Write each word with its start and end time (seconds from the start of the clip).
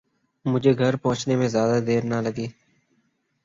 مجھے 0.45 0.71
گھر 0.77 0.95
پہنچنے 0.95 1.35
میں 1.35 1.47
زیادہ 1.47 1.77
دیر 1.87 2.03
نہ 2.03 2.21
لگی 2.21 2.47